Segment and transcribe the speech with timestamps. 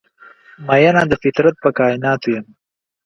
[0.67, 2.45] میینه د فطرت په کائیناتو یم